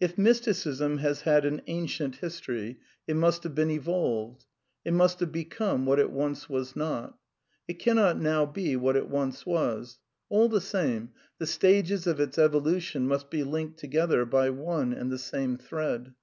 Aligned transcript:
If 0.00 0.16
Mysticism 0.16 0.96
has 1.00 1.20
had 1.28 1.44
an 1.44 1.60
ancient 1.66 2.16
history. 2.16 2.80
THE 3.06 3.12
NEW 3.12 3.20
MYSTICISM 3.20 3.54
243 3.54 3.68
it 3.68 3.74
must 3.74 3.90
have 3.92 4.16
been 4.16 4.16
evolved. 4.18 4.44
It 4.86 4.94
must 4.94 5.20
have 5.20 5.30
become 5.30 5.84
what 5.84 5.98
it 5.98 6.10
once 6.10 6.48
was 6.48 6.74
not. 6.74 7.18
It 7.68 7.78
cannot 7.78 8.18
now 8.18 8.46
be 8.46 8.76
what 8.76 8.96
it 8.96 9.10
once 9.10 9.44
was. 9.44 9.98
All 10.30 10.48
the 10.48 10.62
same, 10.62 11.10
the 11.36 11.46
stages 11.46 12.06
of 12.06 12.18
its 12.18 12.38
evolution 12.38 13.06
must 13.06 13.28
be 13.28 13.44
linked 13.44 13.78
to 13.80 13.88
gether 13.88 14.24
by 14.24 14.48
one 14.48 14.94
and 14.94 15.12
the 15.12 15.18
same 15.18 15.58
thread. 15.58 16.14